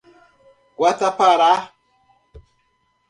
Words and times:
Guatapará 0.77 1.69